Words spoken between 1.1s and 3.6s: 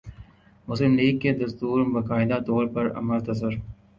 کا دستور باقاعدہ طور پر امرتسر